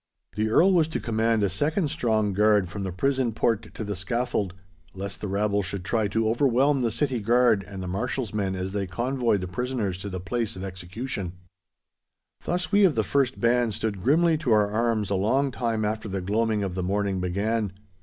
The 0.35 0.49
Earl 0.49 0.73
was 0.73 0.87
to 0.87 0.99
command 0.99 1.43
a 1.43 1.47
second 1.49 1.89
strong 1.89 2.33
guard 2.33 2.69
from 2.69 2.81
the 2.83 2.91
prison 2.91 3.33
port 3.33 3.71
to 3.75 3.83
the 3.83 3.95
scaffold, 3.95 4.55
lest 4.95 5.21
the 5.21 5.27
rabble 5.27 5.61
should 5.61 5.83
try 5.85 6.07
to 6.07 6.27
overwhelm 6.27 6.81
the 6.81 6.89
City 6.89 7.19
Guard 7.19 7.61
and 7.61 7.83
the 7.83 7.87
marshal's 7.87 8.33
men 8.33 8.55
as 8.55 8.73
they 8.73 8.87
convoyed 8.87 9.41
the 9.41 9.47
prisoners 9.47 9.99
to 9.99 10.09
the 10.09 10.19
place 10.19 10.55
of 10.55 10.63
execution. 10.63 11.33
Thus 12.45 12.71
we 12.71 12.83
of 12.83 12.95
the 12.95 13.03
first 13.03 13.39
band 13.39 13.75
stood 13.75 14.01
grimly 14.01 14.39
to 14.39 14.51
our 14.53 14.71
arms 14.71 15.11
a 15.11 15.15
long 15.15 15.51
time 15.51 15.85
after 15.85 16.09
the 16.09 16.19
gloaming 16.19 16.63
of 16.63 16.73
the 16.73 16.81
morning 16.81 17.19
began. 17.21 17.71